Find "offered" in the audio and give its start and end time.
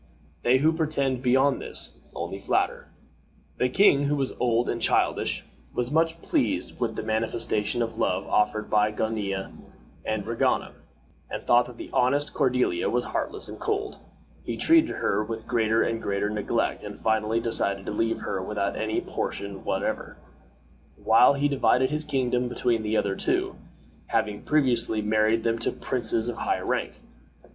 8.27-8.67